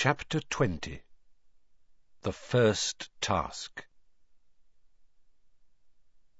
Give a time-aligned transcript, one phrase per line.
[0.00, 1.00] Chapter 20
[2.22, 3.84] The First Task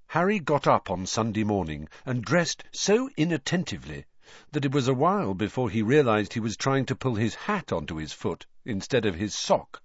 [0.06, 4.04] Harry got up on Sunday morning and dressed so inattentively
[4.52, 7.72] that it was a while before he realized he was trying to pull his hat
[7.72, 9.82] onto his foot instead of his sock.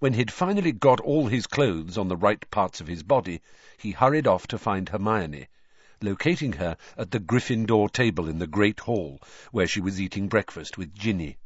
[0.00, 3.40] When he'd finally got all his clothes on the right parts of his body,
[3.78, 5.46] he hurried off to find Hermione,
[6.02, 9.20] locating her at the Gryffindor table in the Great Hall,
[9.52, 11.38] where she was eating breakfast with Ginny.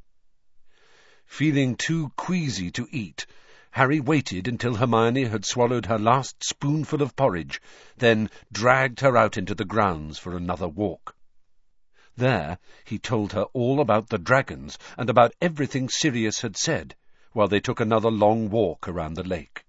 [1.33, 3.25] Feeling too queasy to eat,
[3.71, 7.63] Harry waited until Hermione had swallowed her last spoonful of porridge,
[7.97, 11.15] then dragged her out into the grounds for another walk.
[12.17, 16.97] There he told her all about the dragons and about everything Sirius had said,
[17.33, 19.65] while they took another long walk around the lake.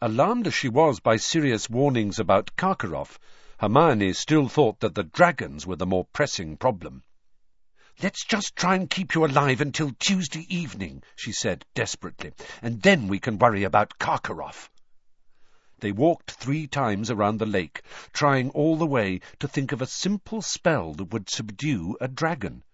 [0.00, 3.18] Alarmed as she was by Sirius' warnings about Karkaroff,
[3.58, 7.02] Hermione still thought that the dragons were the more pressing problem.
[8.02, 13.06] Let's just try and keep you alive until Tuesday evening, she said desperately, and then
[13.06, 14.68] we can worry about Karkaroff.
[15.78, 17.82] They walked three times around the lake,
[18.12, 22.64] trying all the way to think of a simple spell that would subdue a dragon.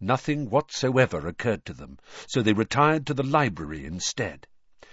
[0.00, 4.46] Nothing whatsoever occurred to them, so they retired to the library instead.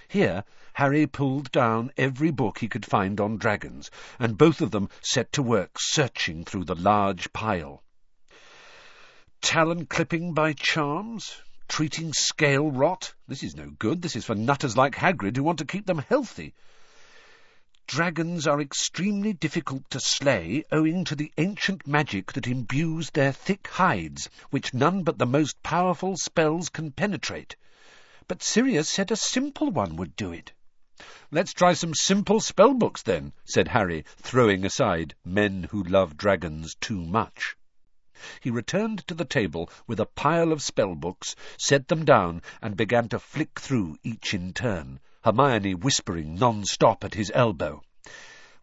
[0.07, 4.89] Here, Harry pulled down every book he could find on dragons, and both of them
[5.01, 7.83] set to work searching through the large pile.
[9.41, 11.41] Talon clipping by charms?
[11.67, 13.13] Treating scale rot?
[13.27, 14.01] This is no good.
[14.01, 16.53] This is for nutters like Hagrid who want to keep them healthy.
[17.87, 23.67] Dragons are extremely difficult to slay owing to the ancient magic that imbues their thick
[23.67, 27.55] hides, which none but the most powerful spells can penetrate.
[28.27, 30.51] But Sirius said a simple one would do it.
[31.31, 36.75] Let's try some simple spell books then, said Harry, throwing aside men who love dragons
[36.75, 37.55] too much.
[38.41, 42.75] He returned to the table with a pile of spell books, set them down, and
[42.75, 47.81] began to flick through each in turn, Hermione whispering non-stop at his elbow.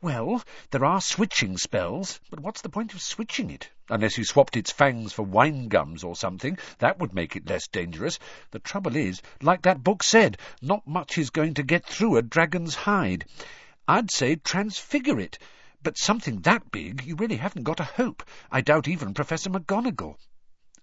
[0.02, 3.70] Well, there are switching spells, but what's the point of switching it?
[3.88, 7.66] Unless you swapped its fangs for wine gums or something, that would make it less
[7.66, 8.18] dangerous.
[8.50, 12.22] The trouble is, like that book said, not much is going to get through a
[12.22, 13.24] dragon's hide.
[13.88, 15.38] I'd say transfigure it,
[15.82, 18.22] but something that big, you really haven't got a hope.
[18.50, 20.16] I doubt even Professor McGonagall.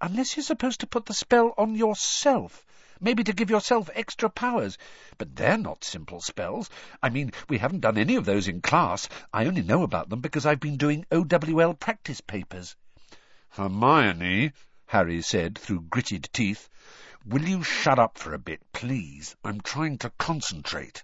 [0.01, 2.65] Unless you're supposed to put the spell on yourself.
[2.99, 4.77] Maybe to give yourself extra powers.
[5.17, 6.69] But they're not simple spells.
[7.01, 9.09] I mean, we haven't done any of those in class.
[9.33, 12.75] I only know about them because I've been doing OWL practice papers.
[13.49, 14.53] Hermione,
[14.85, 16.69] Harry said through gritted teeth,
[17.25, 19.35] will you shut up for a bit, please?
[19.43, 21.03] I'm trying to concentrate.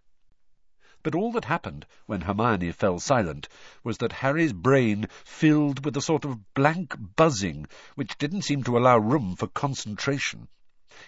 [1.02, 3.48] But all that happened when Hermione fell silent
[3.86, 8.78] was that Harry's brain filled with a sort of blank buzzing which didn't seem to
[8.78, 10.50] allow room for concentration.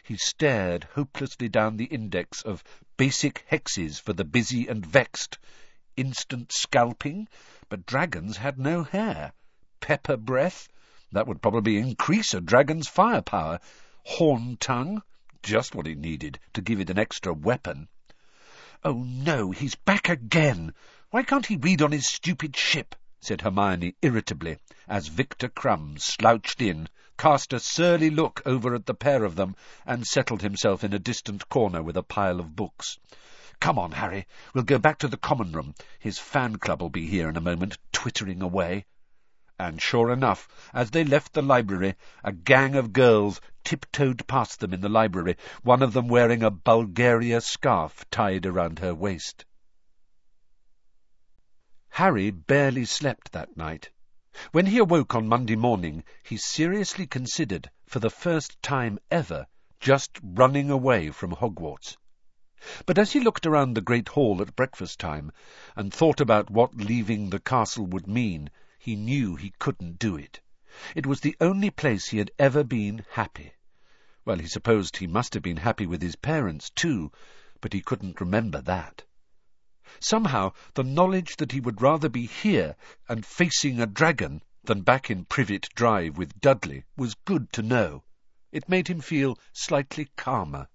[0.01, 2.63] He stared hopelessly down the index of
[2.95, 5.37] basic hexes for the busy and vexed.
[5.97, 7.27] Instant scalping,
[7.67, 9.33] but dragons had no hair.
[9.81, 10.69] Pepper breath,
[11.11, 13.59] that would probably increase a dragon's firepower.
[14.05, 15.03] Horn tongue,
[15.43, 17.89] just what he needed to give it an extra weapon.
[18.83, 20.73] Oh, no, he's back again.
[21.11, 22.95] Why can't he read on his stupid ship?
[23.19, 28.95] said Hermione irritably, as Viktor Krum slouched in, cast a surly look over at the
[28.95, 29.55] pair of them,
[29.85, 32.97] and settled himself in a distant corner with a pile of books.
[33.59, 34.25] Come on, Harry,
[34.55, 35.75] we'll go back to the common room.
[35.99, 38.85] His fan club will be here in a moment, twittering away.
[39.63, 44.73] And sure enough, as they left the library, a gang of girls tiptoed past them
[44.73, 49.45] in the library, one of them wearing a Bulgaria scarf tied around her waist.
[51.89, 53.91] Harry barely slept that night.
[54.51, 59.45] When he awoke on Monday morning, he seriously considered, for the first time ever,
[59.79, 61.97] just running away from Hogwarts.
[62.87, 65.31] But as he looked around the great hall at breakfast time,
[65.75, 68.49] and thought about what leaving the castle would mean,
[68.83, 70.41] he knew he couldn't do it.
[70.95, 73.53] It was the only place he had ever been happy.
[74.25, 77.11] Well, he supposed he must have been happy with his parents, too,
[77.59, 79.03] but he couldn't remember that.
[79.99, 82.75] Somehow, the knowledge that he would rather be here
[83.07, 88.03] and facing a dragon than back in Privet Drive with Dudley was good to know.
[88.51, 90.69] It made him feel slightly calmer.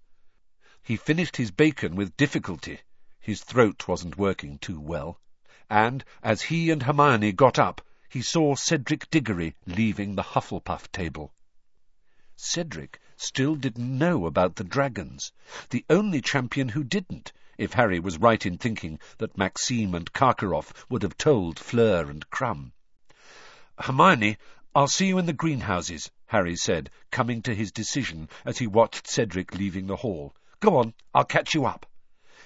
[0.80, 2.80] He finished his bacon with difficulty.
[3.18, 5.20] His throat wasn't working too well.
[5.68, 11.32] And, as he and Hermione got up, he saw Cedric Diggory leaving the Hufflepuff table.
[12.36, 15.32] Cedric still didn't know about the dragons,
[15.70, 20.72] the only champion who didn't, if Harry was right in thinking that Maxime and Karkaroff
[20.88, 22.72] would have told Fleur and Krum.
[23.78, 24.36] Hermione,
[24.74, 29.06] I'll see you in the greenhouses, Harry said, coming to his decision as he watched
[29.08, 30.34] Cedric leaving the hall.
[30.60, 31.86] Go on, I'll catch you up.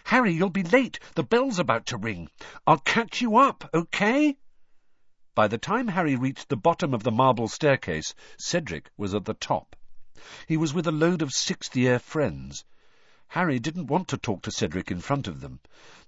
[0.05, 1.01] Harry, you'll be late.
[1.17, 2.31] The bell's about to ring.
[2.67, 4.37] I'll catch you up, okay?
[5.35, 9.35] By the time Harry reached the bottom of the marble staircase, Cedric was at the
[9.35, 9.77] top.
[10.49, 12.65] He was with a load of sixth-year friends.
[13.29, 15.61] Harry didn't want to talk to Cedric in front of them.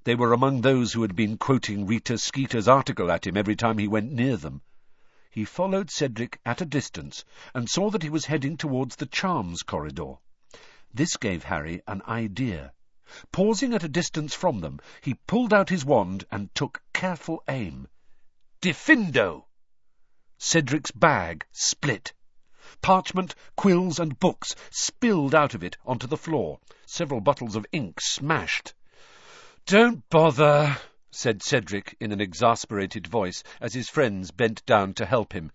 [0.03, 3.79] They were among those who had been quoting Rita Skeeter's article at him every time
[3.79, 4.61] he went near them.
[5.31, 9.63] He followed Cedric at a distance and saw that he was heading towards the charms
[9.63, 10.15] corridor.
[10.93, 12.73] This gave Harry an idea.
[13.31, 17.87] Pausing at a distance from them, he pulled out his wand and took careful aim.
[18.63, 19.49] Diffindo!
[20.39, 22.13] Cedric's bag split.
[22.81, 26.61] Parchment, quills, and books spilled out of it onto the floor.
[26.87, 28.73] Several bottles of ink smashed.
[29.67, 30.79] Don't bother,
[31.11, 35.51] said Cedric in an exasperated voice as his friends bent down to help him.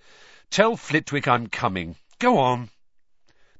[0.49, 1.95] Tell Flitwick I'm coming.
[2.19, 2.69] Go on.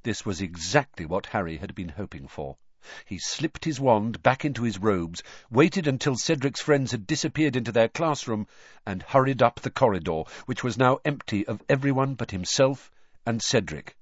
[0.02, 2.58] This was exactly what Harry had been hoping for.
[3.06, 5.20] He slipped his wand back into his robes,
[5.50, 8.46] waited until Cedric's friends had disappeared into their classroom,
[8.86, 12.92] and hurried up the corridor, which was now empty of everyone but himself
[13.26, 13.96] and Cedric.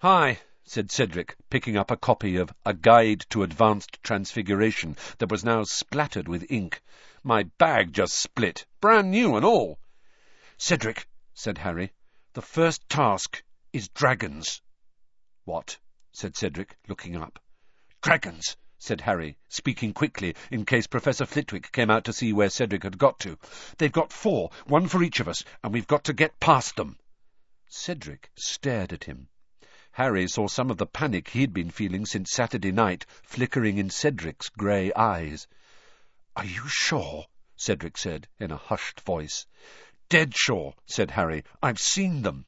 [0.00, 5.42] Hi, said Cedric, picking up a copy of A Guide to Advanced Transfiguration that was
[5.42, 6.82] now splattered with ink.
[7.22, 9.78] My bag just split, brand new and all.
[10.58, 11.92] Cedric, said Harry,
[12.34, 14.60] the first task is dragons.
[15.44, 15.78] What?
[16.12, 17.38] said Cedric, looking up.
[18.06, 22.84] Dragons, said Harry, speaking quickly in case Professor Flitwick came out to see where Cedric
[22.84, 23.36] had got to.
[23.78, 27.00] They've got four, one for each of us, and we've got to get past them.
[27.66, 29.26] Cedric stared at him.
[29.90, 34.50] Harry saw some of the panic he'd been feeling since Saturday night flickering in Cedric's
[34.50, 35.48] grey eyes.
[36.36, 37.26] Are you sure?
[37.56, 39.46] Cedric said in a hushed voice.
[40.08, 41.42] Dead sure, said Harry.
[41.60, 42.46] I've seen them.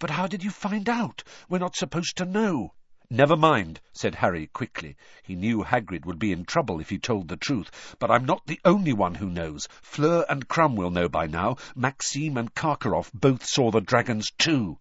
[0.00, 1.22] But how did you find out?
[1.48, 2.74] We're not supposed to know.
[3.14, 4.96] Never mind, said Harry quickly.
[5.22, 7.94] He knew Hagrid would be in trouble if he told the truth.
[7.98, 9.68] But I'm not the only one who knows.
[9.82, 11.58] Fleur and Krum will know by now.
[11.76, 14.78] Maxime and Karkaroff both saw the dragons too.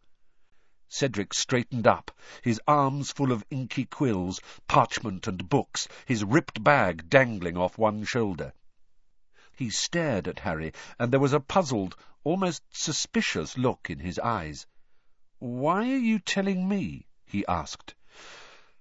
[0.87, 2.09] Cedric straightened up,
[2.41, 8.05] his arms full of inky quills, parchment and books, his ripped bag dangling off one
[8.05, 8.53] shoulder.
[9.57, 14.67] He stared at Harry, and there was a puzzled, almost suspicious look in his eyes.
[15.39, 17.07] Why are you telling me?
[17.25, 17.93] he asked.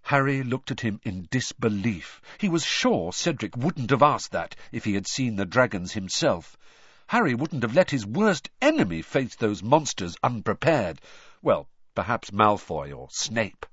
[0.02, 2.22] Harry looked at him in disbelief.
[2.38, 6.56] He was sure Cedric wouldn't have asked that if he had seen the dragons himself.
[7.08, 11.00] Harry wouldn't have let his worst enemy face those monsters unprepared.
[11.42, 13.66] Well, perhaps Malfoy or Snape.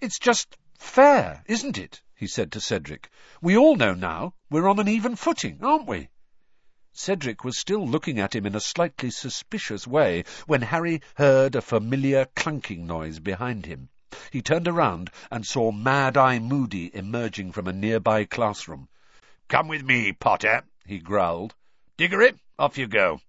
[0.00, 2.02] It's just fair, isn't it?
[2.16, 3.10] he said to Cedric.
[3.40, 6.08] We all know now we're on an even footing, aren't we?
[6.92, 11.62] Cedric was still looking at him in a slightly suspicious way when Harry heard a
[11.62, 13.88] familiar clunking noise behind him.
[14.32, 18.88] He turned around and saw Mad-Eye Moody emerging from a nearby classroom.
[19.46, 21.54] Come with me, Potter, he growled.
[21.96, 23.20] Diggory, off you go.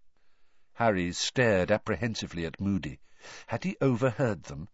[0.74, 3.00] Harry stared apprehensively at Moody.
[3.46, 4.70] Had he overheard them?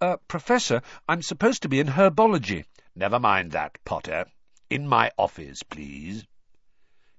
[0.00, 2.64] Uh, Professor, I'm supposed to be in herbology.
[2.96, 4.26] Never mind that, Potter.
[4.68, 6.26] In my office, please.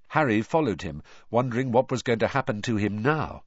[0.08, 3.44] Harry followed him, wondering what was going to happen to him now.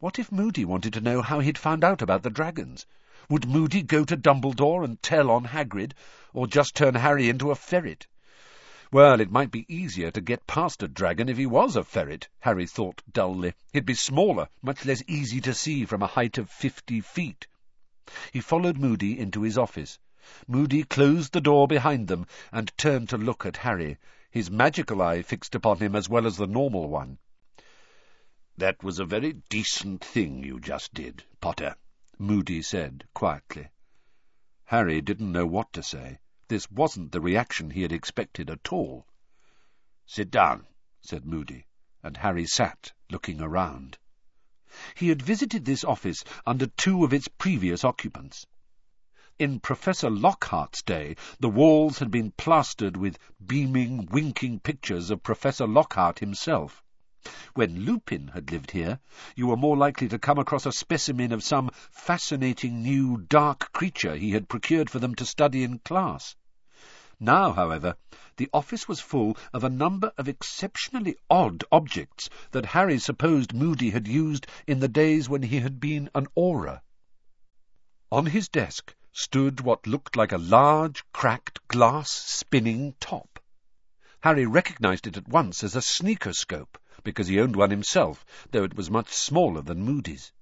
[0.00, 2.84] What if Moody wanted to know how he'd found out about the dragons?
[3.30, 5.94] Would Moody go to Dumbledore and tell on Hagrid,
[6.34, 8.06] or just turn Harry into a ferret?
[8.92, 12.28] Well, it might be easier to get past a dragon if he was a ferret,
[12.40, 13.54] Harry thought dully.
[13.72, 17.46] He'd be smaller, much less easy to see from a height of fifty feet.
[18.30, 19.98] He followed Moody into his office.
[20.46, 23.96] Moody closed the door behind them and turned to look at Harry,
[24.30, 27.18] his magical eye fixed upon him as well as the normal one.
[28.58, 31.76] That was a very decent thing you just did, Potter.
[32.26, 33.68] Moody said quietly.
[34.64, 36.20] Harry didn't know what to say.
[36.48, 39.06] This wasn't the reaction he had expected at all.
[40.06, 40.66] Sit down,
[41.02, 41.66] said Moody,
[42.02, 43.98] and Harry sat, looking around.
[44.94, 48.46] He had visited this office under two of its previous occupants.
[49.38, 55.66] In Professor Lockhart's day, the walls had been plastered with beaming, winking pictures of Professor
[55.66, 56.83] Lockhart himself.
[57.54, 59.00] When Lupin had lived here,
[59.34, 64.14] you were more likely to come across a specimen of some fascinating new dark creature
[64.14, 66.36] he had procured for them to study in class.
[67.18, 67.96] Now, however,
[68.36, 73.88] the office was full of a number of exceptionally odd objects that Harry supposed Moody
[73.88, 76.82] had used in the days when he had been an Auror.
[78.12, 83.40] On his desk stood what looked like a large, cracked, glass-spinning top.
[84.20, 88.74] Harry recognized it at once as a Sneakoscope, because he owned one himself, though it
[88.74, 90.32] was much smaller than Moody's.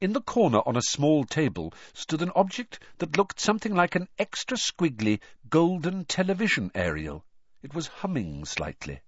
[0.00, 4.08] In the corner on a small table stood an object that looked something like an
[4.18, 7.24] extra squiggly golden television aerial.
[7.62, 9.00] It was humming slightly.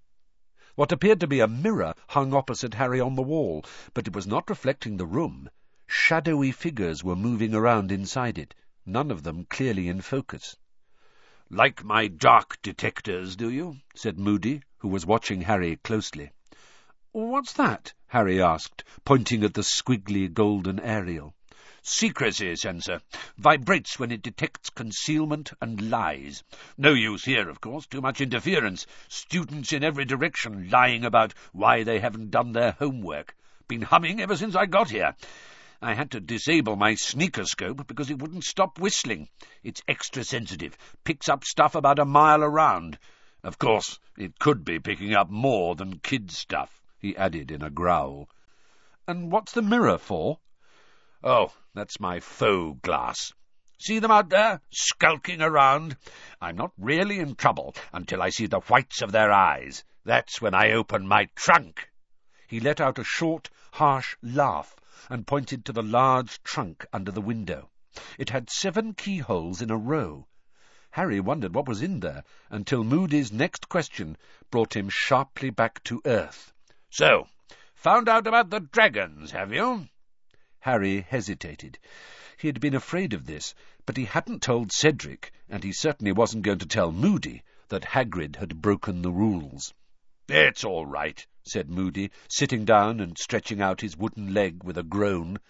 [0.74, 3.64] What appeared to be a mirror hung opposite Harry on the wall,
[3.94, 5.50] but it was not reflecting the room.
[5.86, 10.56] Shadowy figures were moving around inside it, none of them clearly in focus.
[11.48, 16.32] "Like my dark detectors, do you?" said Moody, who was watching Harry closely.
[17.18, 21.34] "What's that?" Harry asked, pointing at the squiggly golden aerial.
[21.80, 23.00] Secrecy sensor.
[23.38, 26.44] Vibrates when it detects concealment and lies.
[26.76, 27.86] No use here, of course.
[27.86, 28.86] Too much interference.
[29.08, 33.34] Students in every direction lying about why they haven't done their homework.
[33.66, 35.16] Been humming ever since I got here.
[35.80, 39.30] I had to disable my Sneakoscope because it wouldn't stop whistling.
[39.62, 40.76] It's extra sensitive.
[41.02, 42.98] Picks up stuff about a mile around.
[43.42, 47.70] Of course, it could be picking up more than kids' stuff, he added in a
[47.70, 48.28] growl.
[49.06, 50.40] And what's the mirror for?
[51.22, 53.32] Oh, that's my Foe-Glass.
[53.78, 55.96] See them out there, skulking around?
[56.40, 59.84] I'm not really in trouble until I see the whites of their eyes.
[60.04, 61.88] That's when I open my trunk.
[62.48, 64.74] He let out a short, harsh laugh
[65.08, 67.70] and pointed to the large trunk under the window.
[68.18, 70.26] It had seven keyholes in a row.
[70.90, 74.16] Harry wondered what was in there until Moody's next question
[74.50, 76.52] brought him sharply back to earth.
[76.88, 77.26] So,
[77.74, 79.88] found out about the dragons, have you?
[80.60, 81.80] Harry hesitated.
[82.38, 86.44] He had been afraid of this, but he hadn't told Cedric, and he certainly wasn't
[86.44, 89.74] going to tell Moody, that Hagrid had broken the rules.
[90.28, 94.84] "It's all right," said Moody, sitting down and stretching out his wooden leg with a
[94.84, 95.40] groan.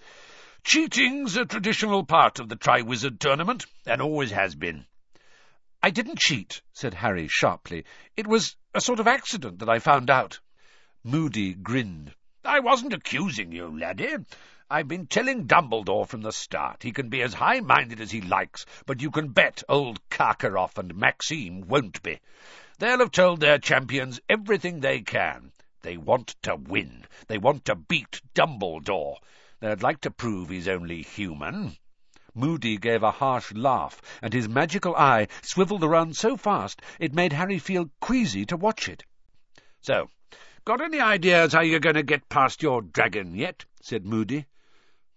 [0.64, 4.86] "Cheating's a traditional part of the Triwizard Tournament, and always has been."
[5.82, 7.84] "I didn't cheat," said Harry sharply.
[8.16, 10.40] "It was a sort of accident that I found out."
[11.08, 12.12] Moody grinned.
[12.44, 14.16] "I wasn't accusing you, laddie.
[14.68, 18.66] I've been telling Dumbledore from the start he can be as high-minded as he likes,
[18.86, 22.18] but you can bet old Karkaroff and Maxime won't be.
[22.78, 25.52] They'll have told their champions everything they can.
[25.82, 27.04] They want to win.
[27.28, 29.18] They want to beat Dumbledore.
[29.60, 31.76] They'd like to prove he's only human.
[32.34, 37.32] Moody gave a harsh laugh, and his magical eye swivelled around so fast it made
[37.32, 39.04] Harry feel queasy to watch it.
[39.80, 40.10] So,
[40.66, 43.64] got any ideas how you're going to get past your dragon yet?
[43.80, 44.46] said Moody.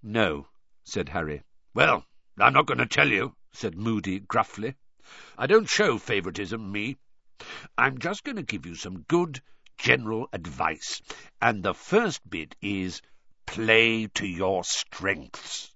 [0.04, 0.48] No,
[0.84, 1.42] said Harry.
[1.74, 2.06] Well,
[2.38, 4.76] I'm not going to tell you, said Moody gruffly.
[5.40, 6.98] I don't show favouritism, me.
[7.76, 9.42] I'm just going to give you some good
[9.80, 11.02] general advice,
[11.42, 13.02] and the first bit is
[13.48, 15.74] play to your strengths.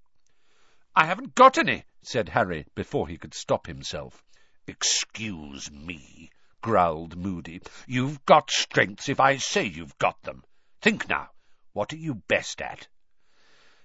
[0.96, 4.24] I haven't got any, said Harry, before he could stop himself.
[4.68, 6.30] Excuse me,
[6.64, 7.62] growled Moody.
[7.86, 10.44] You've got strengths if I say you've got them.
[10.82, 11.30] Think now,
[11.74, 12.88] what are you best at?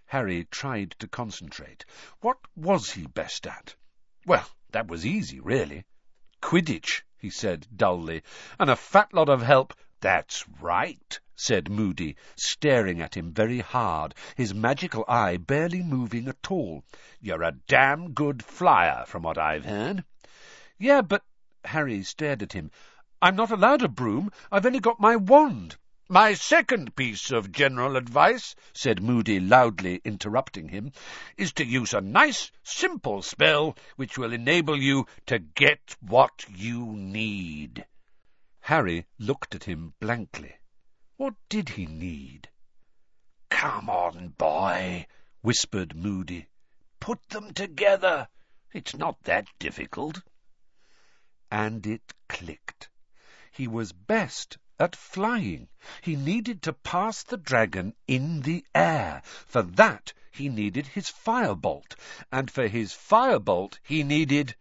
[0.07, 1.85] Harry tried to concentrate.
[2.21, 3.75] What was he best at?
[4.25, 5.85] Well, that was easy, really.
[6.41, 8.23] Quidditch, he said dully,
[8.59, 9.75] and a fat lot of help.
[10.01, 16.51] That's right, said Moody, staring at him very hard, his magical eye barely moving at
[16.51, 16.85] all.
[17.21, 20.05] You're a damn good flyer, from what I've heard.
[20.79, 21.25] Yeah, but...
[21.69, 22.71] Harry stared at him.
[23.21, 24.33] I'm not allowed a broom.
[24.51, 25.77] I've only got my wand.
[26.09, 30.93] My second piece of general advice, said Moody loudly, interrupting him,
[31.37, 36.87] is to use a nice, simple spell which will enable you to get what you
[36.87, 37.85] need.
[38.61, 40.55] Harry looked at him blankly.
[41.19, 42.49] What did he need?
[43.51, 45.07] Come on, boy,
[45.43, 46.47] whispered Moody.
[47.01, 48.29] Put them together.
[48.73, 50.23] It's not that difficult.
[51.51, 52.91] And it clicked.
[53.51, 55.69] He was best at flying.
[56.03, 59.23] He needed to pass the dragon in the air.
[59.25, 61.97] For that he needed his firebolt,
[62.31, 64.55] and for his firebolt he needed...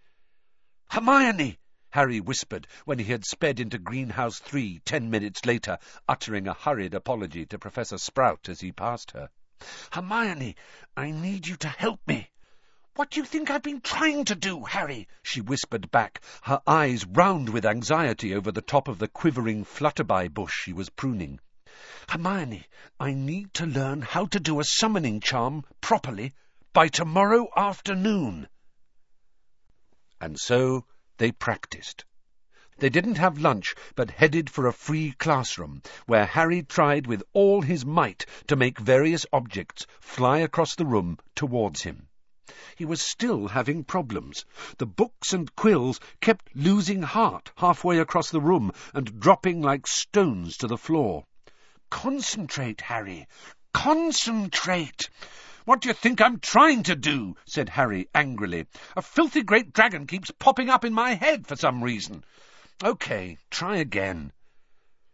[0.89, 1.59] Hermione!
[1.89, 5.77] Harry whispered when he had sped into Greenhouse 3 ten minutes later,
[6.07, 9.29] uttering a hurried apology to Professor Sprout as he passed her.
[9.91, 10.55] Hermione,
[10.95, 12.29] I need you to help me.
[12.97, 15.07] What do you think I've been trying to do, Harry?
[15.21, 20.29] she whispered back, her eyes round with anxiety over the top of the quivering flutterby
[20.29, 21.39] bush she was pruning.
[22.09, 22.65] Hermione,
[22.99, 26.33] I need to learn how to do a summoning charm properly
[26.73, 28.47] by tomorrow afternoon.
[30.19, 30.87] And so
[31.17, 32.03] they practised.
[32.79, 37.61] They didn't have lunch, but headed for a free classroom, where Harry tried with all
[37.61, 42.06] his might to make various objects fly across the room towards him.
[42.77, 44.45] He was still having problems.
[44.77, 50.55] The books and quills kept losing heart halfway across the room and dropping like stones
[50.57, 51.25] to the floor.
[51.89, 53.27] Concentrate, Harry.
[53.73, 55.09] Concentrate.
[55.65, 57.35] What do you think I'm trying to do?
[57.45, 58.67] said Harry angrily.
[58.95, 62.23] A filthy great dragon keeps popping up in my head for some reason.
[62.83, 64.31] OK, try again.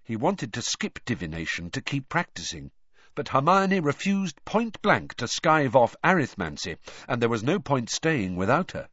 [0.04, 2.70] He wanted to skip divination to keep practising,
[3.16, 6.78] but Hermione refused point-blank to skive off arithmancy,
[7.08, 8.90] and there was no point staying without her.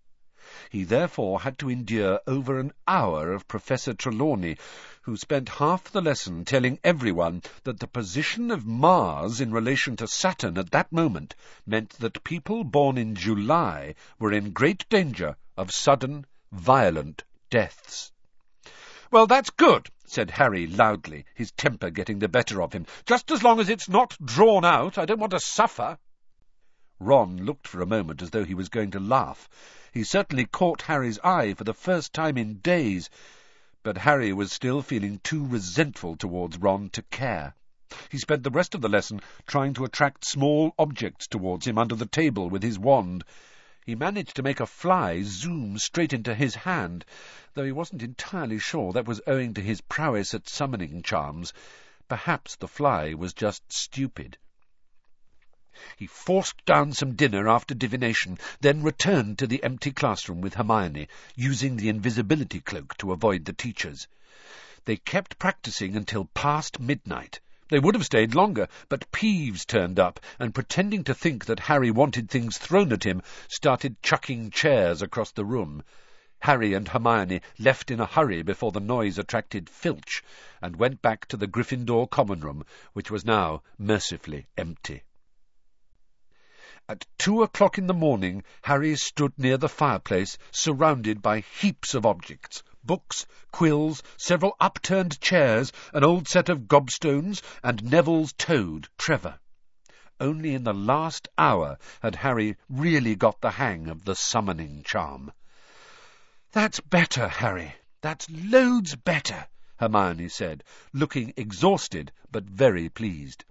[0.69, 4.57] He therefore had to endure over an hour of Professor Trelawney,
[5.03, 10.07] who spent half the lesson telling everyone that the position of Mars in relation to
[10.07, 11.35] Saturn at that moment
[11.65, 18.13] meant that people born in July were in great danger of sudden, violent deaths.
[19.11, 22.85] Well, that's good, said Harry loudly, his temper getting the better of him.
[23.07, 25.99] Just as long as it's not drawn out, I don't want to suffer.
[26.99, 29.49] Ron looked for a moment as though he was going to laugh.
[29.93, 33.09] He certainly caught Harry's eye for the first time in days,
[33.85, 37.55] but Harry was still feeling too resentful towards Ron to care.
[38.09, 41.95] He spent the rest of the lesson trying to attract small objects towards him under
[41.95, 43.23] the table with his wand.
[43.87, 47.03] He managed to make a fly zoom straight into his hand,
[47.55, 51.55] though he wasn't entirely sure that was owing to his prowess at summoning charms.
[52.07, 54.37] Perhaps the fly was just stupid.
[55.97, 61.09] He forced down some dinner after divination, then returned to the empty classroom with Hermione,
[61.35, 64.07] using the invisibility cloak to avoid the teachers.
[64.85, 67.41] They kept practising until past midnight.
[67.71, 71.93] They would have stayed longer, but Peeves turned up, and pretending to think that Harry
[71.93, 75.85] wanted things thrown at him, started chucking chairs across the room.
[76.41, 80.21] Harry and Hermione left in a hurry before the noise attracted Filch,
[80.61, 85.05] and went back to the Gryffindor common room, which was now mercifully empty.
[86.89, 92.05] At two o'clock in the morning, Harry stood near the fireplace, surrounded by heaps of
[92.05, 92.65] objects.
[92.83, 99.39] Books, quills, several upturned chairs, an old set of gobstones, and Neville's toad, Trevor.
[100.19, 105.33] Only in the last hour had Harry really got the hang of the summoning charm.
[106.53, 107.75] That's better, Harry.
[108.01, 109.47] That's loads better,
[109.79, 113.45] Hermione said, looking exhausted but very pleased.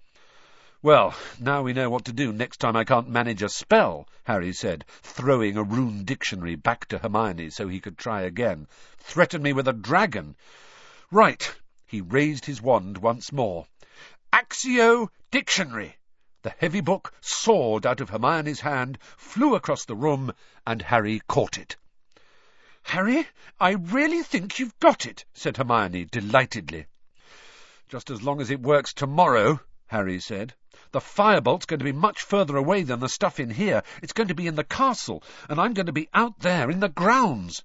[0.82, 4.54] Well, now we know what to do next time I can't manage a spell, Harry
[4.54, 8.66] said, throwing a rune dictionary back to Hermione so he could try again.
[8.96, 10.36] Threaten me with a dragon.
[11.10, 11.54] Right.
[11.86, 13.66] He raised his wand once more.
[14.32, 15.98] Accio Dictionary!
[16.40, 20.32] The heavy book soared out of Hermione's hand, flew across the room,
[20.66, 21.76] and Harry caught it.
[22.84, 23.28] Harry,
[23.60, 26.86] I really think you've got it, said Hermione delightedly.
[27.90, 30.54] Just as long as it works tomorrow, Harry said.
[30.92, 33.84] The firebolt's going to be much further away than the stuff in here.
[34.02, 36.80] It's going to be in the castle, and I'm going to be out there in
[36.80, 37.62] the grounds.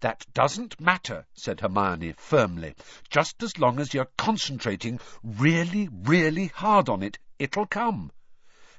[0.00, 2.74] That doesn't matter, said Hermione firmly.
[3.08, 8.12] Just as long as you're concentrating really, really hard on it, it'll come.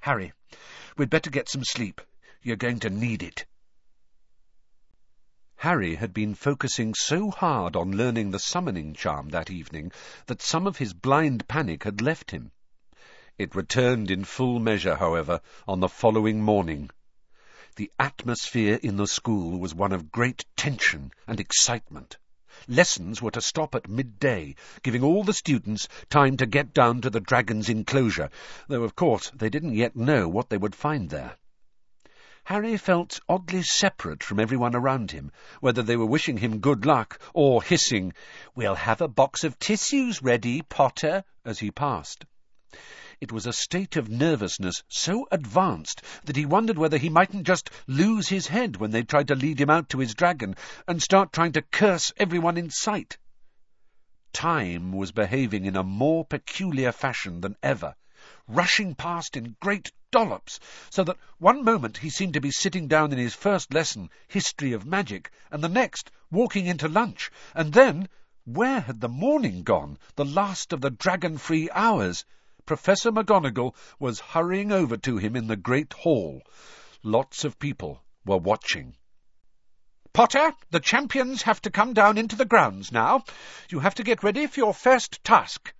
[0.01, 0.31] Harry,
[0.95, 1.99] we'd better get some sleep.
[2.43, 3.47] You're going to need it.
[5.55, 9.91] Harry had been focusing so hard on learning the summoning charm that evening
[10.27, 12.51] that some of his blind panic had left him.
[13.39, 16.89] It returned in full measure, however, on the following morning.
[17.75, 22.17] The atmosphere in the school was one of great tension and excitement.
[22.67, 27.11] Lessons were to stop at midday, giving all the students time to get down to
[27.11, 28.31] the dragon's enclosure,
[28.69, 31.37] though of course they didn't yet know what they would find there.
[32.45, 37.19] Harry felt oddly separate from everyone around him, whether they were wishing him good luck
[37.35, 38.13] or hissing,
[38.55, 42.25] We'll have a box of tissues ready, Potter, as he passed.
[43.19, 47.71] It was a state of nervousness so advanced that he wondered whether he mightn't just
[47.87, 50.55] lose his head when they tried to lead him out to his dragon
[50.87, 53.17] and start trying to curse everyone in sight.
[54.33, 57.95] Time was behaving in a more peculiar fashion than ever,
[58.47, 60.59] rushing past in great dollops,
[60.91, 64.73] so that one moment he seemed to be sitting down in his first lesson, History
[64.73, 68.09] of Magic, and the next walking into lunch, and then
[68.45, 72.23] where had the morning gone, the last of the dragon-free hours?
[72.67, 76.41] Professor McGonagall was hurrying over to him in the great hall.
[77.01, 78.97] Lots of people were watching.
[80.11, 83.23] Potter, the champions have to come down into the grounds now.
[83.69, 85.73] You have to get ready for your first task.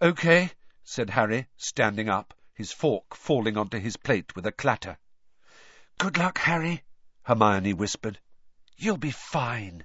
[0.00, 0.50] OK,
[0.82, 4.98] said Harry, standing up, his fork falling onto his plate with a clatter.
[5.98, 6.82] Good luck, Harry,
[7.22, 8.18] Hermione whispered.
[8.76, 9.84] You'll be fine.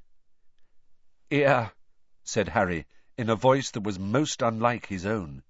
[1.29, 1.69] Yeah,
[2.23, 5.43] said Harry, in a voice that was most unlike his own.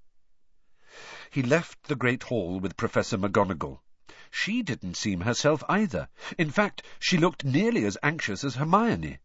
[1.32, 3.80] He left the great hall with Professor McGonagall.
[4.30, 6.08] She didn't seem herself either.
[6.38, 9.18] In fact, she looked nearly as anxious as Hermione.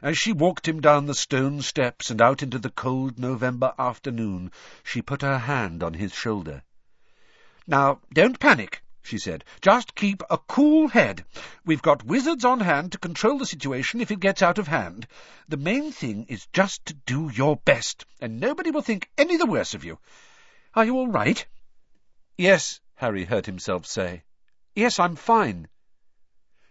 [0.00, 4.50] As she walked him down the stone steps and out into the cold November afternoon,
[4.82, 6.62] she put her hand on his shoulder.
[7.66, 9.44] Now, don't panic, she said.
[9.60, 11.26] Just keep a cool head.
[11.66, 15.06] We've got wizards on hand to control the situation if it gets out of hand.
[15.48, 19.44] The main thing is just to do your best, and nobody will think any the
[19.44, 19.98] worse of you.
[20.76, 21.46] Are you all right?
[22.36, 24.24] Yes, Harry heard himself say.
[24.74, 25.68] Yes, I'm fine.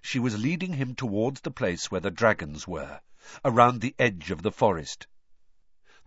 [0.01, 2.99] She was leading him towards the place where the dragons were,
[3.45, 5.07] around the edge of the forest.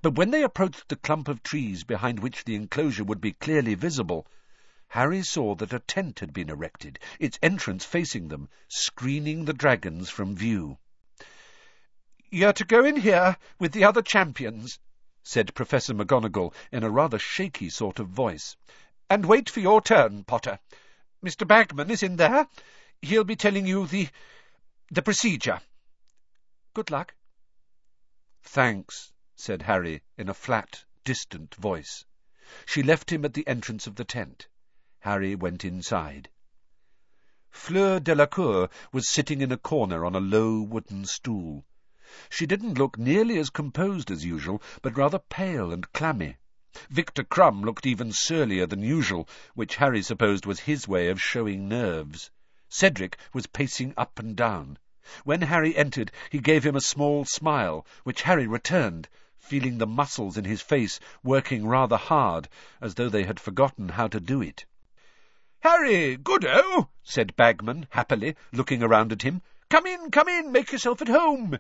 [0.02, 3.74] But when they approached the clump of trees behind which the enclosure would be clearly
[3.74, 4.26] visible,
[4.88, 10.10] Harry saw that a tent had been erected, its entrance facing them, screening the dragons
[10.10, 10.76] from view.
[12.30, 14.78] You're to go in here with the other champions,
[15.28, 18.56] said Professor McGonagall in a rather shaky sort of voice,
[19.10, 20.60] and wait for your turn, Potter.
[21.20, 21.44] Mr.
[21.44, 22.46] Bagman is in there.
[23.02, 24.08] He'll be telling you the...
[24.88, 25.60] the procedure.
[26.74, 27.12] Good luck.
[28.44, 32.04] Thanks, said Harry in a flat, distant voice.
[32.64, 34.46] She left him at the entrance of the tent.
[35.00, 36.28] Harry went inside.
[37.50, 41.66] Fleur Delacour was sitting in a corner on a low wooden stool.
[42.30, 46.36] She didn't look nearly as composed as usual, but rather pale and clammy.
[46.88, 51.68] Viktor Krum looked even surlier than usual, which Harry supposed was his way of showing
[51.68, 52.30] nerves.
[52.68, 54.78] Cedric was pacing up and down.
[55.24, 60.36] When Harry entered, he gave him a small smile, which Harry returned, feeling the muscles
[60.36, 62.48] in his face working rather hard,
[62.80, 64.64] as though they had forgotten how to do it.
[65.58, 69.42] Harry, good-o, oh, said Bagman happily, looking around at him.
[69.68, 71.58] Come in, come in, make yourself at home.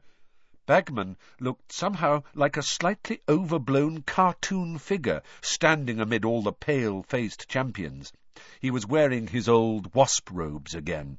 [0.66, 8.12] Bagman looked somehow like a slightly overblown cartoon figure standing amid all the pale-faced champions.
[8.60, 11.18] He was wearing his old wasp robes again.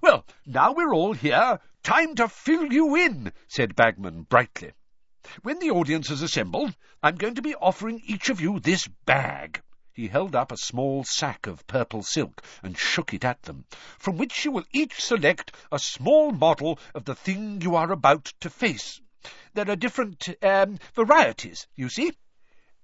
[0.00, 4.72] Well, now we're all here, time to fill you in, said Bagman brightly.
[5.42, 9.62] When the audience has assembled, I'm going to be offering each of you this bag.
[9.94, 13.64] He held up a small sack of purple silk and shook it at them,
[13.96, 18.24] from which you will each select a small model of the thing you are about
[18.40, 19.00] to face.
[19.52, 22.10] There are different um, varieties, you see.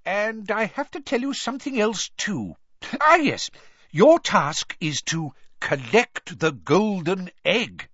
[0.04, 2.54] And I have to tell you something else, too.
[3.00, 3.50] Ah, yes,
[3.90, 7.88] your task is to collect the golden egg.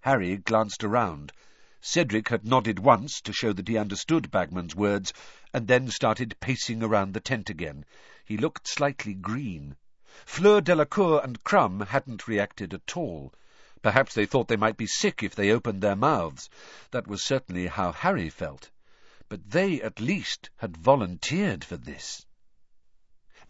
[0.00, 1.32] Harry glanced around.
[1.80, 5.12] Cedric had nodded once to show that he understood Bagman's words,
[5.54, 7.84] and then started pacing around the tent again.
[8.24, 9.76] He looked slightly green.
[10.26, 13.32] Fleur Delacour and Krum hadn't reacted at all.
[13.80, 16.50] Perhaps they thought they might be sick if they opened their mouths.
[16.90, 18.70] That was certainly how Harry felt.
[19.28, 22.26] But they, at least, had volunteered for this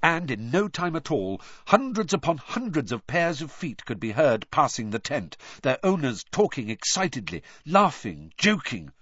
[0.03, 4.13] and in no time at all hundreds upon hundreds of pairs of feet could be
[4.13, 8.93] heard passing the tent, their owners talking excitedly, laughing, joking.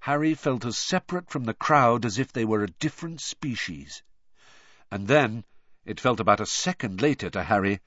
[0.00, 4.02] Harry felt as separate from the crowd as if they were a different species.
[4.90, 5.44] And then,
[5.84, 7.80] it felt about a second later to Harry,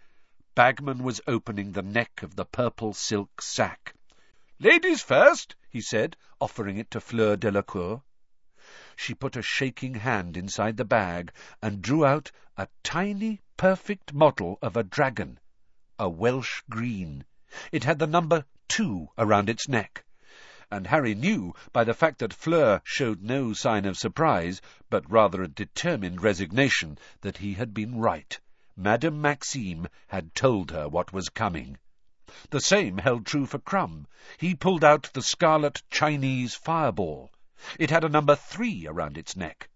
[0.54, 3.95] Bagman was opening the neck of the purple silk sack.
[4.60, 8.04] "Ladies first," he said, offering it to Fleur Delacour.
[8.95, 14.60] She put a shaking hand inside the bag and drew out a tiny, perfect model
[14.62, 15.39] of a dragon,
[15.97, 17.26] a Welsh green.
[17.71, 20.06] It had the number two around its neck,
[20.69, 25.41] and Harry knew by the fact that Fleur showed no sign of surprise, but rather
[25.41, 28.39] a determined resignation, that he had been right.
[28.76, 31.80] Madame Maxime had told her what was coming.
[32.52, 34.06] The same held true for Krum.
[34.38, 37.32] He pulled out the scarlet Chinese fireball.
[37.80, 39.67] It had a number three around its neck.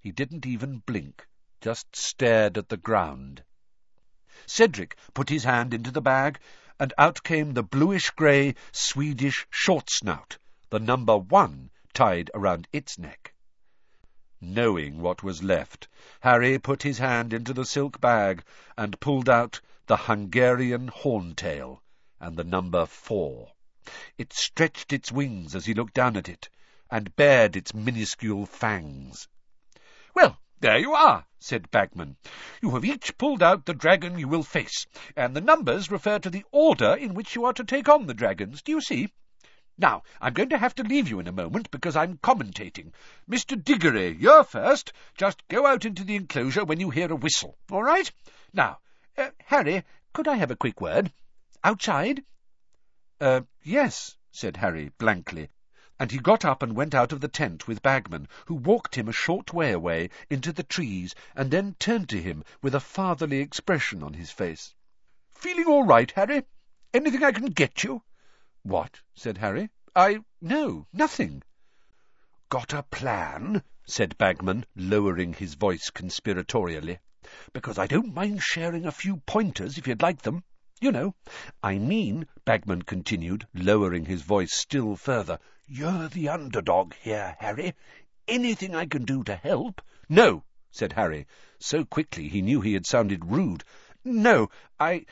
[0.00, 1.24] He didn't even blink,
[1.62, 3.42] just stared at the ground.
[4.46, 6.40] Cedric put his hand into the bag,
[6.80, 10.38] and out came the bluish-grey Swedish short snout,
[10.70, 13.32] the number one tied around its neck.
[14.40, 15.86] Knowing what was left,
[16.20, 18.42] Harry put his hand into the silk bag
[18.76, 21.80] and pulled out the Hungarian horntail
[22.18, 23.52] and the number four.
[24.18, 26.48] It stretched its wings as he looked down at it,
[26.90, 29.28] and bared its minuscule fangs.
[30.12, 32.16] Well, there you are, said Bagman.
[32.62, 36.30] You have each pulled out the dragon you will face, and the numbers refer to
[36.30, 38.62] the order in which you are to take on the dragons.
[38.62, 39.12] Do you see?
[39.76, 42.92] Now, I'm going to have to leave you in a moment because I'm commentating.
[43.28, 43.60] Mr.
[43.60, 44.92] Diggory, you're first.
[45.16, 48.08] Just go out into the enclosure when you hear a whistle, all right?
[48.52, 48.78] Now,
[49.18, 51.12] uh, Harry, could I have a quick word?
[51.64, 52.22] Outside?
[53.20, 55.48] Uh, yes, said Harry blankly,
[56.00, 59.08] and he got up and went out of the tent with Bagman, who walked him
[59.08, 63.40] a short way away into the trees, and then turned to him with a fatherly
[63.40, 64.74] expression on his face.
[65.28, 66.44] "Feeling all right, Harry?
[66.94, 68.02] Anything I can get you?"
[68.62, 69.68] "What?" said Harry.
[69.94, 70.20] "I...
[70.40, 71.42] no, nothing."
[72.48, 77.00] "Got a plan?" said Bagman, lowering his voice conspiratorially.
[77.52, 80.42] because I don't mind sharing a few pointers if you'd like them.
[80.82, 81.14] You know,
[81.62, 87.74] I mean, Bagman continued, lowering his voice still further, you're the underdog here, Harry.
[88.26, 89.80] Anything I can do to help?
[90.08, 90.42] No,
[90.72, 91.28] said Harry,
[91.60, 93.62] so quickly he knew he had sounded rude.
[94.02, 95.06] No, I...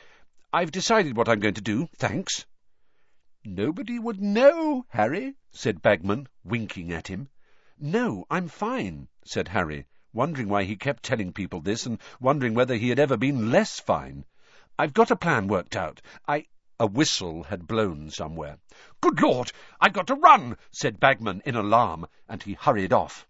[0.51, 2.45] I've decided what I'm going to do, thanks.
[3.45, 7.29] Nobody would know, Harry, said Bagman, winking at him.
[7.79, 12.75] No, I'm fine, said Harry, wondering why he kept telling people this and wondering whether
[12.75, 14.25] he had ever been less fine.
[14.81, 16.01] I've got a plan worked out.
[16.27, 16.47] I...
[16.79, 18.57] A whistle had blown somewhere.
[18.99, 23.27] Good Lord, I've got to run, said Bagman in alarm, and he hurried off.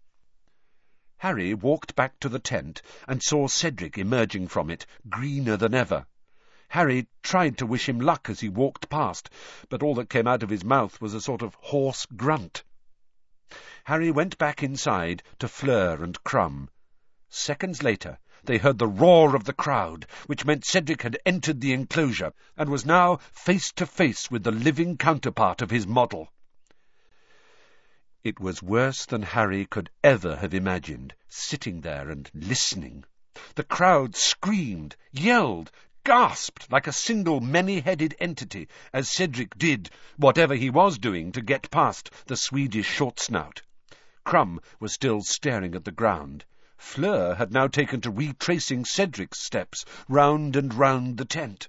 [1.18, 6.06] Harry walked back to the tent and saw Cedric emerging from it, greener than ever.
[6.68, 9.28] Harry tried to wish him luck as he walked past,
[9.68, 12.64] but all that came out of his mouth was a sort of hoarse grunt.
[13.84, 16.70] Harry went back inside to Fleur and Krum.
[17.28, 21.72] Seconds later, they heard the roar of the crowd, which meant Cedric had entered the
[21.72, 26.32] enclosure and was now face to face with the living counterpart of his model.
[28.24, 33.04] It was worse than Harry could ever have imagined, sitting there and listening.
[33.54, 35.70] The crowd screamed, yelled,
[36.04, 41.70] gasped like a single many-headed entity as Cedric did whatever he was doing to get
[41.70, 43.62] past the Swedish short-snout.
[44.24, 46.44] Krum was still staring at the ground.
[46.84, 51.68] Fleur had now taken to retracing Cedric's steps round and round the tent,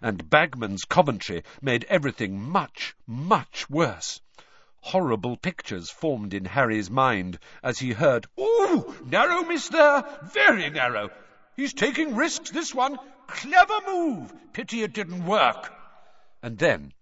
[0.00, 4.20] and Bagman's commentary made everything much, much worse.
[4.80, 11.10] Horrible pictures formed in Harry's mind as he heard, Ooh, narrow miss there, very narrow.
[11.56, 12.98] He's taking risks, this one.
[13.26, 14.32] Clever move.
[14.52, 15.70] Pity it didn't work.
[16.40, 16.94] And then,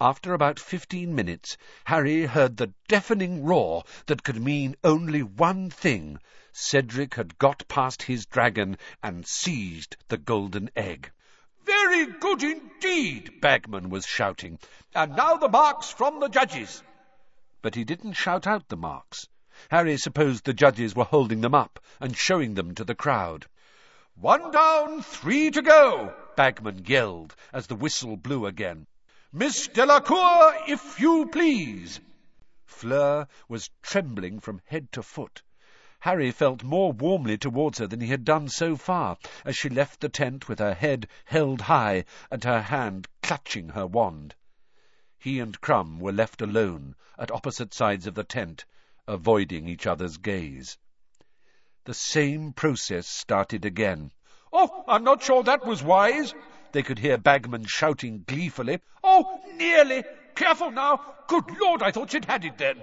[0.00, 6.20] after about fifteen minutes, Harry heard the deafening roar that could mean only one thing.
[6.60, 11.12] Cedric had got past his dragon and seized the golden egg.
[11.62, 14.58] Very good indeed, Bagman was shouting.
[14.92, 16.82] And now the marks from the judges.
[17.62, 19.28] But he didn't shout out the marks.
[19.70, 23.46] Harry supposed the judges were holding them up and showing them to the crowd.
[24.16, 28.88] One down, three to go, Bagman yelled as the whistle blew again.
[29.32, 32.00] Miss Delacour, if you please.
[32.66, 35.42] Fleur was trembling from head to foot.
[36.00, 40.00] Harry felt more warmly towards her than he had done so far, as she left
[40.00, 44.34] the tent with her head held high and her hand clutching her wand.
[45.18, 48.64] He and Krum were left alone at opposite sides of the tent,
[49.08, 50.78] avoiding each other's gaze.
[51.82, 54.12] The same process started again.
[54.52, 56.32] Oh, I'm not sure that was wise.
[56.70, 58.80] They could hear Bagman shouting gleefully.
[59.02, 60.04] Oh, nearly.
[60.36, 61.16] Careful now.
[61.26, 62.82] Good Lord, I thought she'd had it then.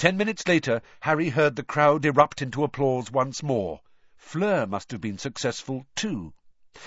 [0.00, 3.82] Ten minutes later, Harry heard the crowd erupt into applause once more.
[4.16, 6.32] Fleur must have been successful, too.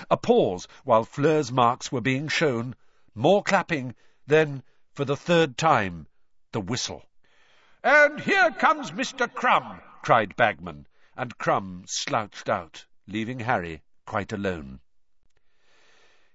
[0.10, 2.76] A pause while Fleur's marks were being shown.
[3.14, 3.94] More clapping.
[4.26, 6.08] Then, for the third time,
[6.54, 7.06] the whistle.
[7.84, 9.32] And here comes Mr.
[9.32, 14.80] Krum, cried Bagman, and Krum slouched out, leaving Harry quite alone.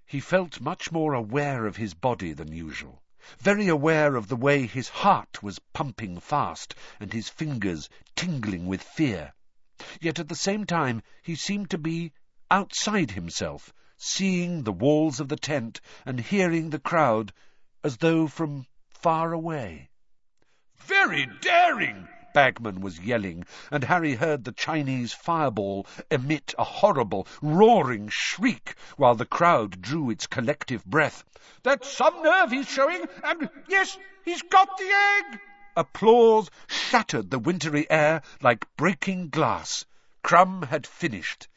[0.07, 3.03] He felt much more aware of his body than usual
[3.41, 8.81] very aware of the way his heart was pumping fast and his fingers tingling with
[8.81, 9.35] fear.
[10.01, 12.13] Yet at the same time he seemed to be
[12.49, 17.33] outside himself, seeing the walls of the tent and hearing the crowd
[17.83, 19.91] as though from far away.
[20.77, 22.07] Very daring!
[22.35, 29.15] Bagman was yelling, and Harry heard the Chinese fireball emit a horrible, roaring shriek while
[29.15, 31.25] the crowd drew its collective breath.
[31.63, 35.41] That's some nerve he's showing, and yes, he's got the egg!
[35.75, 39.87] Applause shattered the wintry air like breaking glass.
[40.23, 41.49] Krum had finished.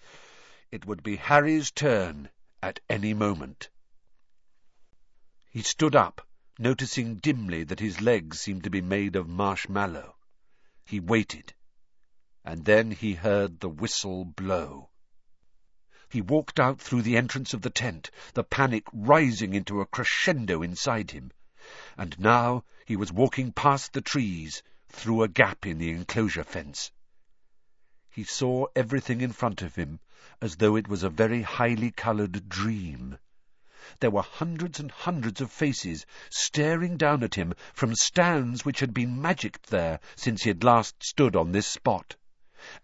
[0.72, 2.30] It would be Harry's turn
[2.64, 3.70] at any moment.
[5.50, 6.26] He stood up,
[6.58, 10.16] noticing dimly that his legs seemed to be made of marshmallow.
[10.84, 11.54] He waited,
[12.44, 14.89] and then he heard the whistle blow.
[16.10, 20.63] He walked out through the entrance of the tent, the panic rising into a crescendo
[20.63, 21.34] inside him.
[22.00, 26.91] And now he was walking past the trees, through a gap in the enclosure fence.
[28.10, 30.00] He saw everything in front of him
[30.41, 33.20] as though it was a very highly coloured dream.
[34.00, 38.94] There were hundreds and hundreds of faces staring down at him from stands which had
[38.94, 42.16] been magicked there since he had last stood on this spot.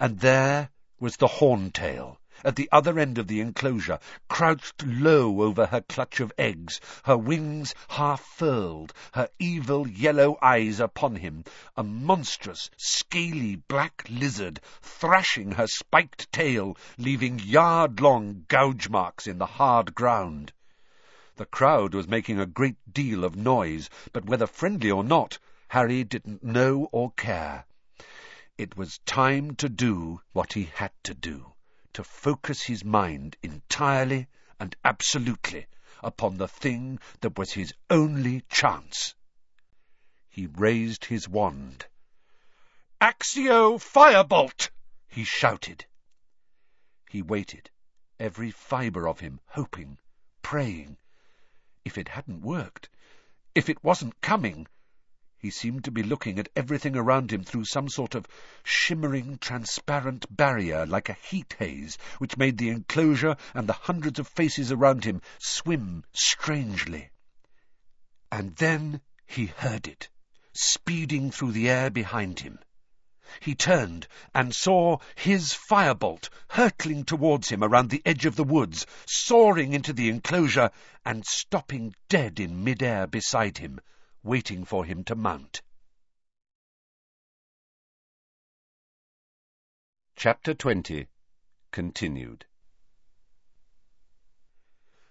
[0.02, 5.68] And there was the horntail, at the other end of the enclosure, crouched low over
[5.68, 11.46] her clutch of eggs, her wings half furled, her evil yellow eyes upon him,
[11.78, 19.46] a monstrous, scaly black lizard, thrashing her spiked tail, leaving yard-long gouge marks in the
[19.46, 20.52] hard ground.
[21.38, 26.04] The crowd was making a great deal of noise, but whether friendly or not, Harry
[26.04, 27.68] didn't know or care.
[28.58, 31.54] It was time to do what he had to do
[31.94, 34.26] to focus his mind entirely
[34.60, 35.68] and absolutely
[36.02, 39.14] upon the thing that was his only chance.
[40.28, 41.86] He raised his wand.
[43.00, 44.72] Accio Firebolt!
[45.08, 45.86] he shouted.
[47.12, 47.70] He waited,
[48.20, 50.00] every fibre of him hoping,
[50.42, 50.98] praying.
[51.88, 52.90] If it hadn't worked,
[53.56, 54.68] if it wasn't coming,
[55.38, 58.28] he seemed to be looking at everything around him through some sort of
[58.62, 64.28] shimmering, transparent barrier like a heat haze, which made the enclosure and the hundreds of
[64.28, 67.10] faces around him swim strangely.
[68.34, 70.10] And then he heard it,
[70.52, 72.60] speeding through the air behind him.
[73.42, 78.86] He turned and saw his firebolt hurtling towards him around the edge of the woods,
[79.06, 80.72] soaring into the enclosure
[81.04, 83.82] and stopping dead in mid-air beside him,
[84.24, 85.62] waiting for him to mount.
[90.16, 91.08] Chapter 20
[91.72, 92.46] Continued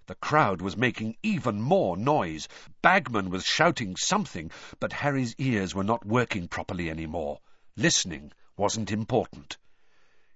[0.06, 2.48] The crowd was making even more noise.
[2.80, 4.50] Bagman was shouting something,
[4.80, 7.40] but Harry's ears were not working properly any more.
[7.78, 9.58] Listening wasn't important.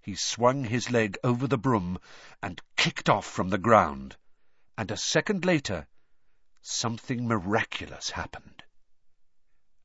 [0.03, 1.99] He swung his leg over the broom
[2.43, 4.15] and kicked off from the ground.
[4.77, 5.87] And a second later,
[6.61, 8.63] something miraculous happened.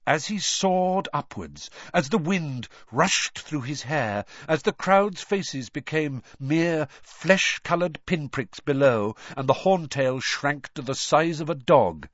[0.06, 5.70] As he soared upwards, as the wind rushed through his hair, as the crowd's faces
[5.70, 12.10] became mere flesh-coloured pinpricks below, and the horntail shrank to the size of a dog,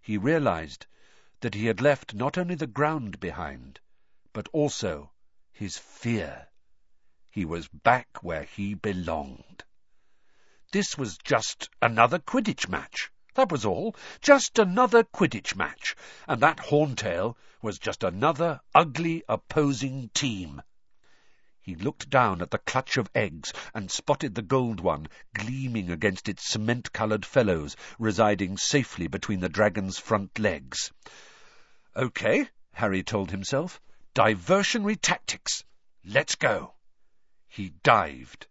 [0.00, 0.86] he realized
[1.40, 3.80] that he had left not only the ground behind,
[4.34, 5.10] but also
[5.52, 6.48] his fear.
[7.30, 9.64] He was back where he belonged.
[10.72, 13.10] This was just another Quidditch match.
[13.36, 13.94] That was all.
[14.20, 15.94] Just another Quidditch match.
[16.26, 20.60] And that Horntail was just another ugly opposing team.
[21.60, 26.28] He looked down at the clutch of eggs and spotted the gold one gleaming against
[26.28, 30.92] its cement-coloured fellows, residing safely between the dragon's front legs.
[31.96, 33.80] OK, Harry told himself.
[34.14, 35.64] Diversionary tactics.
[36.04, 36.74] Let's go.
[37.48, 38.46] He dived.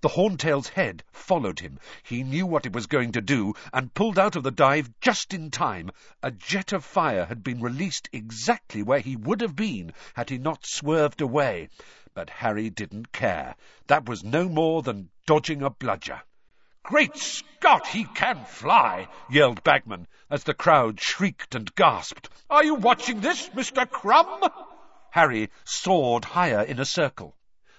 [0.00, 1.80] The Horntail's head followed him.
[2.04, 5.34] He knew what it was going to do, and pulled out of the dive just
[5.34, 5.90] in time.
[6.22, 10.38] A jet of fire had been released exactly where he would have been had he
[10.38, 11.68] not swerved away.
[12.14, 13.56] But Harry didn't care.
[13.88, 16.22] That was no more than dodging a bludger.
[16.84, 19.08] Great Scott, he can fly!
[19.28, 22.28] yelled Bagman, as the crowd shrieked and gasped.
[22.48, 23.84] Are you watching this, Mr.
[23.84, 24.48] Krum?
[25.12, 27.34] Harry soared higher in a circle.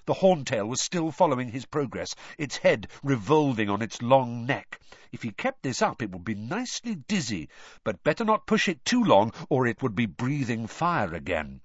[0.06, 4.80] The horntail was still following his progress, its head revolving on its long neck.
[5.12, 7.48] If he kept this up, it would be nicely dizzy,
[7.84, 11.62] but better not push it too long, or it would be breathing fire again.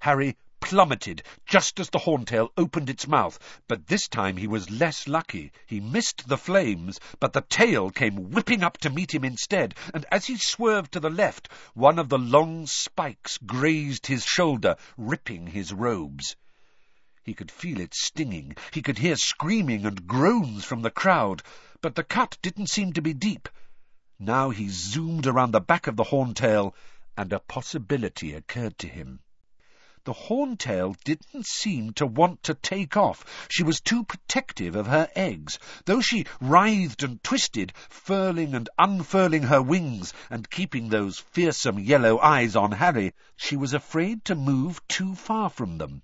[0.00, 3.38] Harry plummeted just as the horntail opened its mouth,
[3.68, 5.52] but this time he was less lucky.
[5.66, 10.04] He missed the flames, but the tail came whipping up to meet him instead, and
[10.10, 15.46] as he swerved to the left, one of the long spikes grazed his shoulder, ripping
[15.46, 16.36] his robes.
[17.22, 18.56] He could feel it stinging.
[18.72, 21.42] He could hear screaming and groans from the crowd,
[21.80, 23.48] but the cut didn't seem to be deep.
[24.18, 26.74] Now he zoomed around the back of the horntail,
[27.16, 29.20] and a possibility occurred to him.
[30.06, 33.48] The horntail didn't seem to want to take off.
[33.50, 35.58] She was too protective of her eggs.
[35.84, 42.20] Though she writhed and twisted, furling and unfurling her wings and keeping those fearsome yellow
[42.20, 46.02] eyes on Harry, she was afraid to move too far from them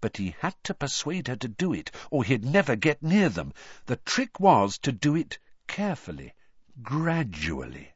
[0.00, 3.52] but he had to persuade her to do it, or he'd never get near them.
[3.86, 6.34] The trick was to do it carefully,
[6.82, 7.92] gradually.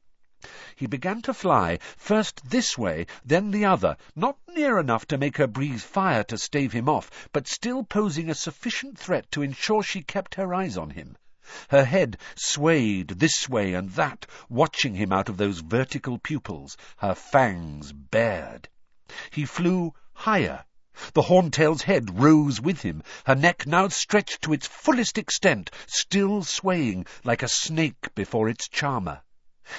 [0.75, 5.37] He began to fly, first this way, then the other, not near enough to make
[5.37, 9.85] her breathe fire to stave him off, but still posing a sufficient threat to ensure
[9.85, 11.17] she kept her eyes on him.
[11.69, 17.15] Her head swayed this way and that, watching him out of those vertical pupils, her
[17.15, 18.69] fangs bared.
[19.31, 20.65] He flew higher,
[21.15, 26.43] the horntail's head rose with him, her neck now stretched to its fullest extent, still
[26.43, 29.23] swaying like a snake before its charmer.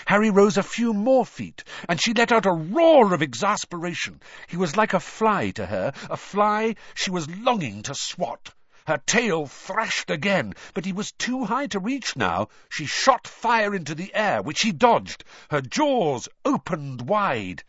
[0.06, 4.22] Harry rose a few more feet, and she let out a roar of exasperation.
[4.48, 8.54] He was like a fly to her, a fly she was longing to swat.
[8.86, 12.50] Her tail thrashed again, but he was too high to reach now.
[12.70, 15.24] She shot fire into the air, which he dodged.
[15.50, 17.64] Her jaws opened wide.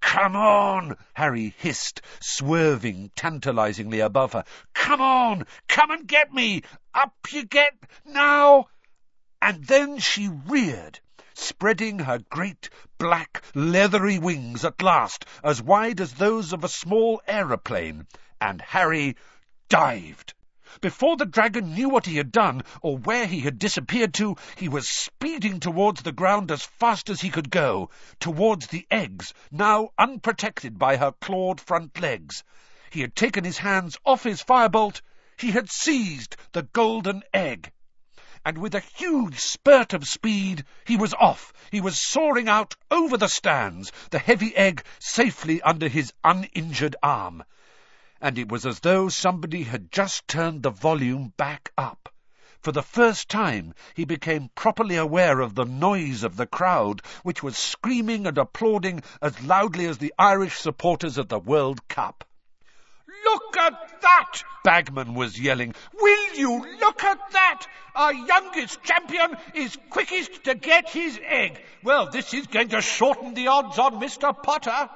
[0.00, 4.44] Come on, Harry hissed, swerving tantalizingly above her.
[4.72, 6.62] Come on, come and get me.
[6.94, 8.66] Up you get, now.
[9.40, 11.00] And then she reared,
[11.40, 12.68] spreading her great,
[12.98, 18.04] black, leathery wings at last, as wide as those of a small aeroplane,
[18.40, 19.14] and Harry
[19.68, 20.34] dived.
[20.80, 24.68] Before the dragon knew what he had done, or where he had disappeared to, he
[24.68, 29.90] was speeding towards the ground as fast as he could go, towards the eggs, now
[29.96, 32.42] unprotected by her clawed front legs.
[32.90, 35.02] He had taken his hands off his firebolt,
[35.38, 37.70] he had seized the golden egg.
[38.48, 41.52] And with a huge spurt of speed, he was off.
[41.70, 47.44] He was soaring out over the stands, the heavy egg safely under his uninjured arm
[48.22, 52.08] and it was as though somebody had just turned the volume back up.
[52.62, 57.42] For the first time he became properly aware of the noise of the crowd, which
[57.42, 62.24] was screaming and applauding as loudly as the Irish supporters at the World Cup.
[63.24, 64.42] Look at that!
[64.64, 65.74] Bagman was yelling.
[65.94, 67.66] Will you look at that?
[67.94, 71.58] Our youngest champion is quickest to get his egg.
[71.82, 74.34] Well, this is going to shorten the odds on Mr.
[74.42, 74.90] Potter.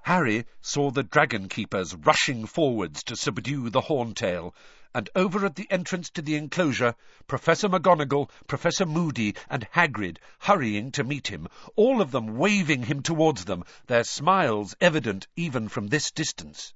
[0.00, 4.54] Harry saw the dragon keepers rushing forwards to subdue the horntail,
[4.94, 6.94] and over at the entrance to the enclosure,
[7.26, 13.02] Professor McGonagall, Professor Moody, and Hagrid hurrying to meet him, all of them waving him
[13.02, 16.72] towards them, their smiles evident even from this distance.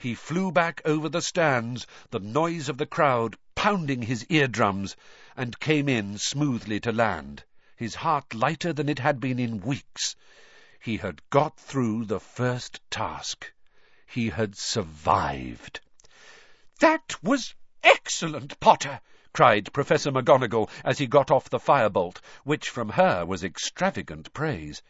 [0.00, 4.94] He flew back over the stands, the noise of the crowd pounding his eardrums,
[5.36, 7.42] and came in smoothly to land,
[7.74, 10.14] his heart lighter than it had been in weeks.
[10.78, 13.52] He had got through the first task.
[14.06, 15.80] He had survived.
[16.78, 19.00] That was excellent, Potter!
[19.32, 24.80] cried Professor McGonagall as he got off the firebolt, which from her was extravagant praise.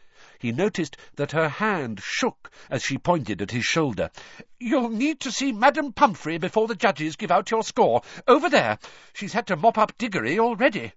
[0.41, 4.09] He noticed that her hand shook as she pointed at his shoulder.
[4.57, 8.03] You'll need to see Madame Pomfrey before the judges give out your score.
[8.25, 8.79] Over there.
[9.11, 10.93] She's had to mop up Diggory already.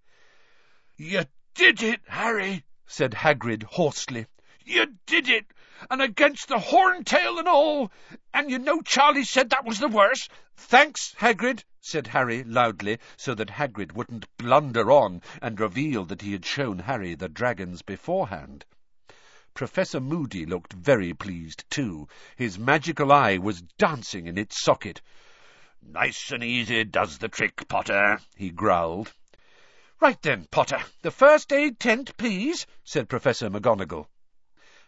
[0.97, 1.25] You
[1.55, 4.27] did it, Harry, said Hagrid hoarsely.
[4.65, 5.47] You did it!
[5.91, 7.91] And against the horntail and all!
[8.33, 10.31] And you know Charlie said that was the worst.
[10.55, 16.31] Thanks, Hagrid, said Harry loudly, so that Hagrid wouldn't blunder on and reveal that he
[16.31, 18.65] had shown Harry the dragons beforehand.
[19.55, 22.09] Professor Moody looked very pleased too.
[22.37, 25.03] His magical eye was dancing in its socket.
[25.83, 29.13] Nice and easy does the trick, Potter, he growled.
[30.01, 34.07] Right then, Potter, the first aid tent, please, said Professor McGonagall.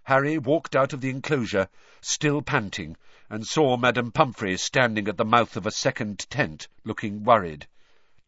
[0.04, 1.68] Harry walked out of the enclosure,
[2.00, 2.96] still panting,
[3.28, 7.68] and saw Madame Pomfrey standing at the mouth of a second tent, looking worried.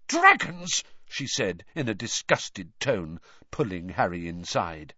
[0.06, 0.84] Dragons!
[1.08, 3.20] she said, in a disgusted tone,
[3.50, 4.92] pulling Harry inside.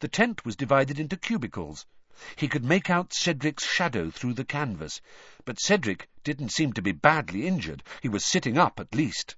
[0.00, 1.86] The tent was divided into cubicles.
[2.34, 5.00] He could make out Cedric's shadow through the canvas,
[5.44, 7.84] but Cedric didn't seem to be badly injured.
[8.02, 9.36] He was sitting up, at least.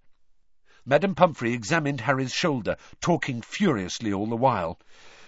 [0.87, 4.81] Madame Pomfrey examined Harry's shoulder, talking furiously all the while.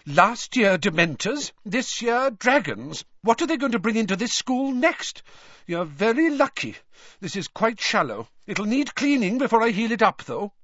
[0.06, 3.04] Last year Dementors, this year dragons.
[3.20, 5.22] What are they going to bring into this school next?
[5.66, 6.76] You're very lucky.
[7.20, 8.28] This is quite shallow.
[8.46, 10.54] It'll need cleaning before I heal it up, though.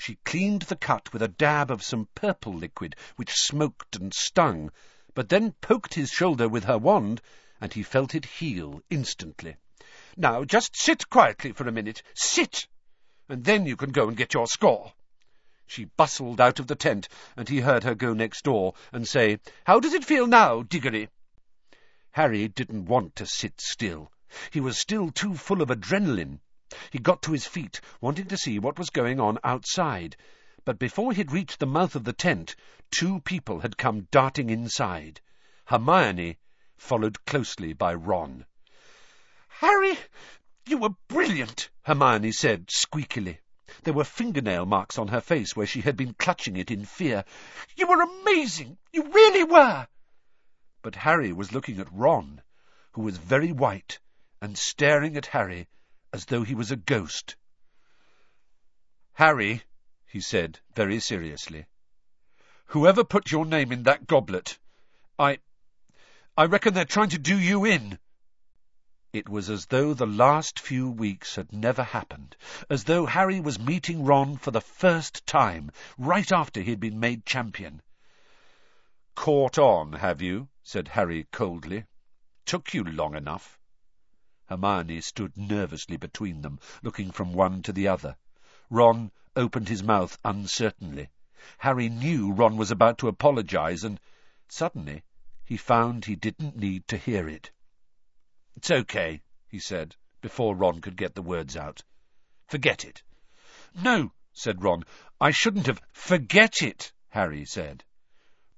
[0.00, 4.70] She cleaned the cut with a dab of some purple liquid, which smoked and stung,
[5.12, 7.20] but then poked his shoulder with her wand,
[7.60, 9.56] and he felt it heal instantly.
[10.16, 12.04] Now, just sit quietly for a minute.
[12.14, 12.68] Sit!
[13.28, 14.92] And then you can go and get your score.
[15.66, 19.40] She bustled out of the tent, and he heard her go next door and say,
[19.64, 21.08] How does it feel now, Diggory?
[22.12, 24.12] Harry didn't want to sit still.
[24.52, 26.38] He was still too full of adrenaline.
[26.90, 30.18] He got to his feet, wanting to see what was going on outside,
[30.66, 32.54] but before he'd reached the mouth of the tent,
[32.90, 35.22] two people had come darting inside.
[35.64, 36.36] Hermione,
[36.76, 38.44] followed closely by Ron.
[39.48, 39.96] Harry,
[40.66, 43.38] you were brilliant, Hermione said squeakily.
[43.84, 47.24] There were fingernail marks on her face where she had been clutching it in fear.
[47.78, 48.76] You were amazing!
[48.92, 49.88] You really were!
[50.82, 52.42] But Harry was looking at Ron,
[52.92, 54.00] who was very white
[54.42, 55.66] and staring at Harry
[56.12, 57.36] as though he was a ghost.
[59.14, 59.62] Harry,
[60.06, 61.66] he said very seriously,
[62.66, 64.58] whoever put your name in that goblet,
[65.18, 65.38] I...
[66.36, 67.98] I reckon they're trying to do you in.
[69.12, 72.36] It was as though the last few weeks had never happened,
[72.70, 77.00] as though Harry was meeting Ron for the first time, right after he had been
[77.00, 77.82] made champion.
[79.14, 80.48] Caught on, have you?
[80.62, 81.86] said Harry coldly.
[82.44, 83.57] Took you long enough.
[84.48, 88.16] Hermione stood nervously between them, looking from one to the other.
[88.70, 91.10] Ron opened his mouth uncertainly.
[91.58, 94.00] Harry knew Ron was about to apologize, and
[94.48, 95.02] suddenly
[95.44, 97.50] he found he didn't need to hear it.
[98.56, 101.82] "It's okay," he said, before Ron could get the words out.
[102.46, 103.02] "Forget it."
[103.74, 104.84] "No," said Ron.
[105.20, 107.84] "I shouldn't have—" "Forget it," Harry said.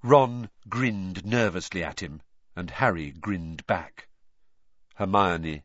[0.04, 2.22] Ron grinned nervously at him,
[2.54, 4.06] and Harry grinned back.
[4.94, 5.64] Hermione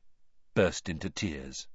[0.56, 1.68] burst into tears.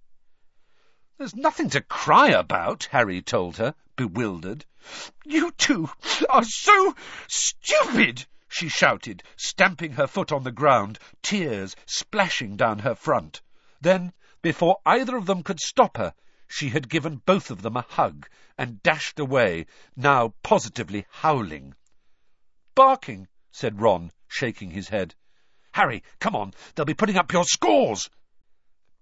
[1.19, 4.65] "There's nothing to cry about," Harry told her, bewildered.
[5.23, 5.91] "You two
[6.31, 6.97] are so
[7.29, 13.43] stupid!" she shouted, stamping her foot on the ground, tears splashing down her front.
[13.83, 16.15] Then, before either of them could stop her,
[16.49, 21.75] she had given both of them a hug and dashed away, now positively howling.
[22.75, 25.15] "Barking," said Ron, shaking his head.
[25.73, 28.09] "Harry, come on, they'll be putting up your scores!"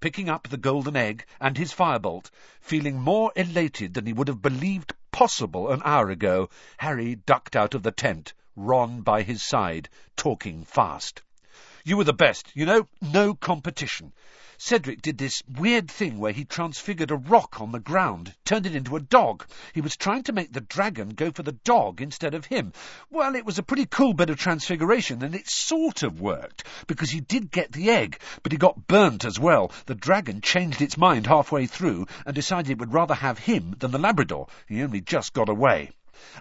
[0.01, 2.31] Picking up the golden egg and his firebolt,
[2.61, 7.75] feeling more elated than he would have believed possible an hour ago, Harry ducked out
[7.75, 11.23] of the tent, Ron by his side, talking fast.
[11.85, 14.13] You were the best, you know, no competition.
[14.61, 18.75] Cedric did this weird thing where he transfigured a rock on the ground, turned it
[18.75, 19.47] into a dog.
[19.73, 22.73] He was trying to make the dragon go for the dog instead of him.
[23.09, 27.11] Well, it was a pretty cool bit of transfiguration, and it sort of worked, because
[27.11, 29.71] he did get the egg, but he got burnt as well.
[29.87, 33.93] The dragon changed its mind halfway through and decided it would rather have him than
[33.93, 34.49] the Labrador.
[34.67, 35.93] He only just got away.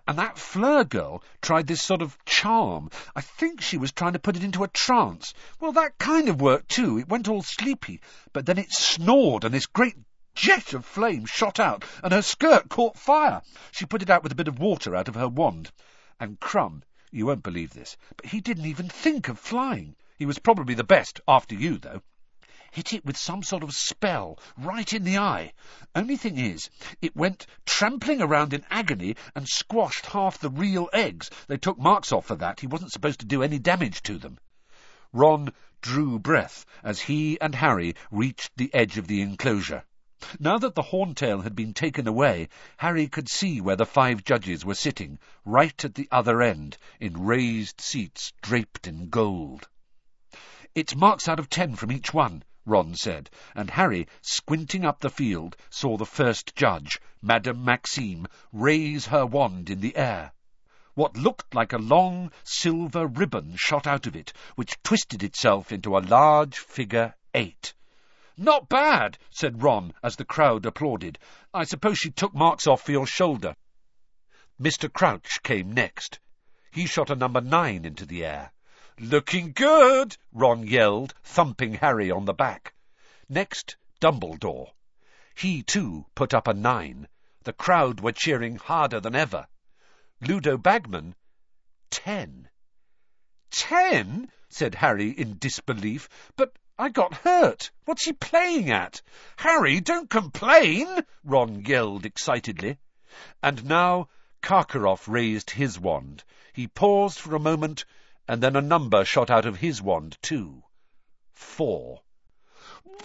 [0.07, 2.89] And that Fleur girl tried this sort of charm.
[3.15, 5.33] I think she was trying to put it into a trance.
[5.59, 6.97] Well, that kind of worked too.
[6.97, 8.01] It went all sleepy,
[8.33, 9.95] but then it snored and this great
[10.33, 13.41] jet of flame shot out, and her skirt caught fire.
[13.71, 15.71] She put it out with a bit of water out of her wand.
[16.19, 19.95] And Krum, you won't believe this, but he didn't even think of flying.
[20.17, 22.01] He was probably the best, after you, though
[22.77, 25.51] hit it with some sort of spell, right in the eye.
[25.95, 26.69] Only thing is,
[27.01, 31.31] it went trampling around in agony and squashed half the real eggs.
[31.47, 32.59] They took marks off for that.
[32.59, 34.37] He wasn't supposed to do any damage to them.
[35.11, 39.83] Ron drew breath as he and Harry reached the edge of the enclosure.
[40.39, 44.63] Now that the horntail had been taken away, Harry could see where the five judges
[44.63, 49.67] were sitting, right at the other end, in raised seats draped in gold.
[50.75, 55.09] It's marks out of ten from each one, Ron said, and Harry, squinting up the
[55.09, 60.33] field, saw the first judge, Madame Maxime, raise her wand in the air.
[60.93, 65.97] What looked like a long silver ribbon shot out of it, which twisted itself into
[65.97, 67.73] a large figure eight.
[68.35, 71.17] Not bad, said Ron, as the crowd applauded.
[71.53, 73.55] I suppose she took marks off for your shoulder.
[74.61, 74.91] Mr.
[74.91, 76.19] Crouch came next.
[76.71, 78.51] He shot a number nine into the air.
[78.99, 82.73] Looking good, Ron yelled, thumping Harry on the back.
[83.29, 84.71] Next, Dumbledore.
[85.35, 87.07] He, too, put up a nine.
[87.43, 89.47] The crowd were cheering harder than ever.
[90.19, 91.13] Ludo Bagman,
[91.91, 92.49] ten.
[93.51, 94.31] Ten?
[94.49, 96.09] said Harry in disbelief.
[96.35, 97.69] But I got hurt.
[97.85, 99.03] What's he playing at?
[99.37, 102.79] Harry, don't complain, Ron yelled excitedly.
[103.43, 104.09] And now
[104.41, 106.23] Karkaroff raised his wand.
[106.51, 107.85] He paused for a moment
[108.27, 110.63] and then a number shot out of his wand, too.
[111.33, 112.01] Four.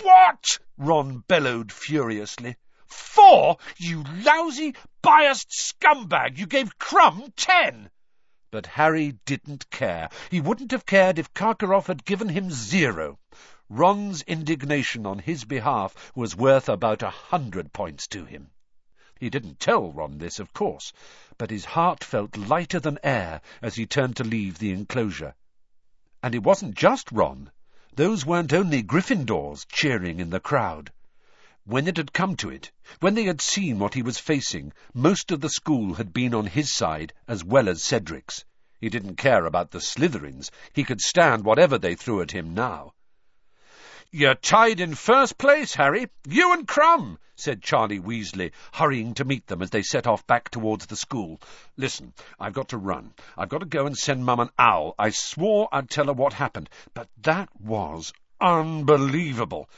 [0.02, 0.58] What?
[0.76, 2.56] Ron bellowed furiously.
[2.86, 3.58] Four?
[3.78, 6.38] You lousy, biased scumbag!
[6.38, 7.90] You gave Krum ten!
[8.50, 10.10] But Harry didn't care.
[10.30, 13.18] He wouldn't have cared if Karkaroff had given him zero.
[13.68, 18.50] Ron's indignation on his behalf was worth about a hundred points to him.
[19.22, 20.92] He didn't tell Ron this, of course,
[21.38, 25.36] but his heart felt lighter than air as he turned to leave the enclosure.
[26.24, 27.52] And it wasn't just Ron.
[27.94, 30.90] Those weren't only Gryffindors cheering in the crowd.
[31.62, 35.30] When it had come to it, when they had seen what he was facing, most
[35.30, 38.44] of the school had been on his side as well as Cedric's.
[38.80, 40.50] He didn't care about the Slytherins.
[40.72, 42.94] He could stand whatever they threw at him now.
[44.14, 46.10] You're tied in first place, Harry.
[46.28, 50.50] You and Krum, said Charlie Weasley, hurrying to meet them as they set off back
[50.50, 51.40] towards the school.
[51.78, 53.14] Listen, I've got to run.
[53.38, 54.94] I've got to go and send Mum an owl.
[54.98, 59.70] I swore I'd tell her what happened, but that was unbelievable.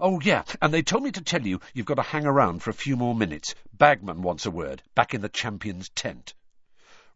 [0.00, 2.70] Oh, yeah, and they told me to tell you you've got to hang around for
[2.70, 3.54] a few more minutes.
[3.74, 6.32] Bagman wants a word, back in the champion's tent.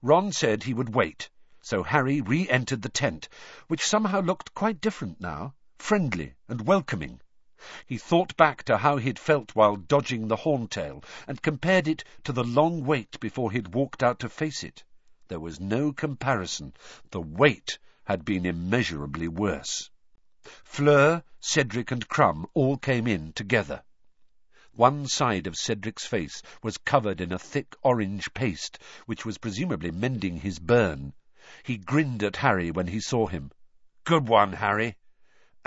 [0.03, 1.31] Ron said he would wait,
[1.63, 3.31] so Harry re-entered the tent,
[3.67, 7.21] which somehow looked quite different now friendly and welcoming.
[7.87, 12.33] He thought back to how he'd felt while dodging the horntail, and compared it to
[12.33, 14.85] the long wait before he'd walked out to face it.
[15.29, 16.73] There was no comparison.
[17.11, 19.91] The wait had been immeasurably worse.
[20.65, 23.83] Fleur, Cedric, and Krum all came in together.
[24.75, 29.91] One side of Cedric's face was covered in a thick orange paste, which was presumably
[29.91, 31.15] mending his burn.
[31.65, 33.51] He grinned at Harry when he saw him.
[34.05, 34.97] Good one, Harry.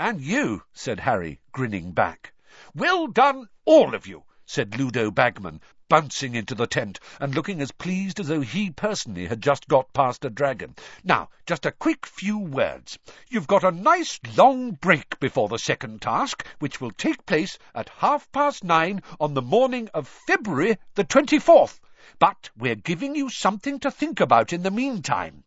[0.02, 2.32] And you, said Harry, grinning back.
[2.74, 7.70] Well done, all of you, said Ludo Bagman, bouncing into the tent and looking as
[7.70, 10.74] pleased as though he personally had just got past a dragon.
[11.04, 12.98] Now, just a quick few words.
[13.28, 17.90] You've got a nice long break before the second task, which will take place at
[17.90, 21.78] half past nine on the morning of February the twenty-fourth.
[22.18, 25.44] But we're giving you something to think about in the meantime.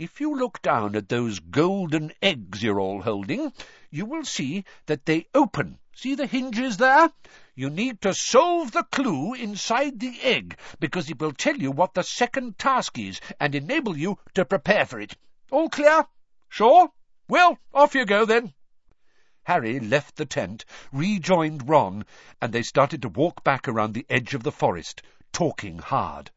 [0.00, 3.52] If you look down at those golden eggs you're all holding,
[3.90, 5.78] you will see that they open.
[5.94, 7.10] See the hinges there?
[7.54, 11.92] You need to solve the clue inside the egg, because it will tell you what
[11.92, 15.18] the second task is and enable you to prepare for it.
[15.50, 16.06] All clear?
[16.48, 16.90] Sure?
[17.28, 18.54] Well, off you go then.
[19.42, 22.06] Harry left the tent, rejoined Ron,
[22.40, 26.30] and they started to walk back around the edge of the forest, talking hard.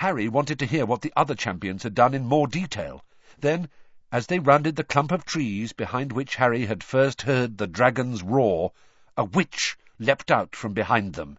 [0.00, 3.04] Harry wanted to hear what the other champions had done in more detail.
[3.36, 3.68] Then,
[4.12, 8.22] as they rounded the clump of trees behind which Harry had first heard the dragon's
[8.22, 8.70] roar,
[9.16, 11.36] a witch leapt out from behind them.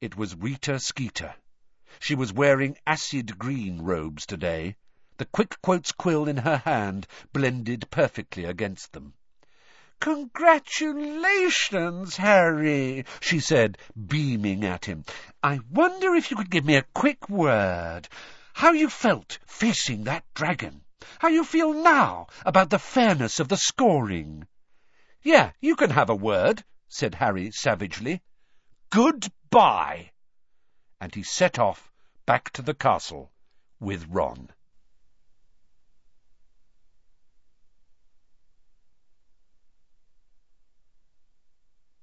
[0.00, 1.36] It was Rita Skeeter.
[2.00, 4.74] She was wearing acid green robes today.
[5.18, 9.14] The quick quotes quill in her hand blended perfectly against them.
[10.00, 15.04] Congratulations, Harry, she said, beaming at him.
[15.42, 18.08] I wonder if you could give me a quick word.
[18.54, 20.80] How you felt facing that dragon.
[21.18, 24.46] How you feel now about the fairness of the scoring.
[25.22, 28.22] Yeah, you can have a word, said Harry savagely.
[28.88, 30.12] Goodbye!
[30.98, 31.92] And he set off
[32.24, 33.30] back to the castle
[33.78, 34.48] with Ron.